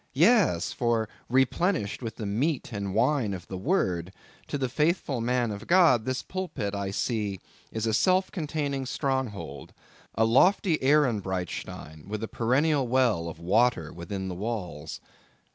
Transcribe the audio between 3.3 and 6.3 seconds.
of the word, to the faithful man of God, this